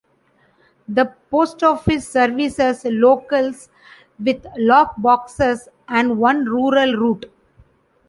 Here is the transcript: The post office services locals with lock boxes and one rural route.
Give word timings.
The 0.89 1.13
post 1.29 1.61
office 1.61 2.09
services 2.09 2.83
locals 2.85 3.69
with 4.17 4.43
lock 4.57 4.95
boxes 4.97 5.69
and 5.87 6.17
one 6.17 6.43
rural 6.45 6.95
route. 6.95 7.31